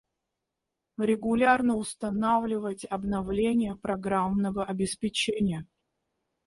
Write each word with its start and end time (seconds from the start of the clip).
Регулярно 0.97 1.75
устанавливать 1.75 2.85
обновления 2.89 3.75
программного 3.75 4.65
обеспечения 4.65 5.67